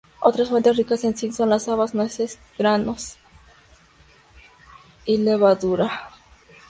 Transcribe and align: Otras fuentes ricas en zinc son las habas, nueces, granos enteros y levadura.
Otras 0.19 0.49
fuentes 0.49 0.75
ricas 0.77 1.03
en 1.03 1.15
zinc 1.15 1.31
son 1.31 1.51
las 1.51 1.67
habas, 1.67 1.93
nueces, 1.93 2.39
granos 2.57 3.17
enteros 5.05 5.05
y 5.05 5.17
levadura. 5.17 6.09